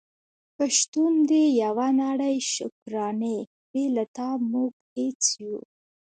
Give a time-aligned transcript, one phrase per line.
[0.55, 1.31] په شتون د
[1.61, 3.37] يوه نړی شکرانې
[3.71, 5.65] بې له تا موږ هيڅ يو ❤️